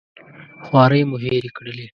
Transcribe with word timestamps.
خوارۍ 0.65 1.01
مو 1.09 1.17
هېرې 1.23 1.51
کړلې. 1.57 1.87